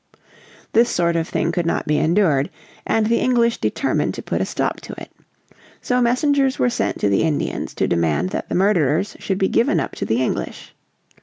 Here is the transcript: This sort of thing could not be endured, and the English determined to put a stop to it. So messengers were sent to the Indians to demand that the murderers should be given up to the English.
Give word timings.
This 0.73 0.89
sort 0.89 1.15
of 1.15 1.27
thing 1.27 1.51
could 1.51 1.67
not 1.67 1.85
be 1.85 1.99
endured, 1.99 2.49
and 2.87 3.05
the 3.05 3.19
English 3.19 3.59
determined 3.59 4.15
to 4.15 4.23
put 4.23 4.41
a 4.41 4.45
stop 4.47 4.81
to 4.81 4.99
it. 4.99 5.11
So 5.79 6.01
messengers 6.01 6.57
were 6.57 6.71
sent 6.71 6.97
to 7.01 7.07
the 7.07 7.21
Indians 7.21 7.75
to 7.75 7.87
demand 7.87 8.31
that 8.31 8.49
the 8.49 8.55
murderers 8.55 9.15
should 9.19 9.37
be 9.37 9.47
given 9.47 9.79
up 9.79 9.91
to 9.97 10.05
the 10.05 10.19
English. 10.19 10.73